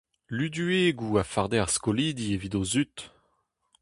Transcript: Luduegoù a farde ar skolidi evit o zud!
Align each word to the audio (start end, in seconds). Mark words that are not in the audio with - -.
Luduegoù 0.35 1.13
a 1.21 1.23
farde 1.31 1.57
ar 1.61 1.69
skolidi 1.75 2.25
evit 2.35 2.55
o 2.59 2.63
zud! 2.71 2.95